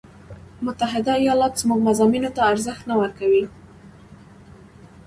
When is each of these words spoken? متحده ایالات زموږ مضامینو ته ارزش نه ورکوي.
متحده 0.65 1.11
ایالات 1.23 1.53
زموږ 1.61 1.79
مضامینو 1.89 2.29
ته 2.35 2.41
ارزش 2.51 2.79
نه 2.89 2.95
ورکوي. 3.01 3.45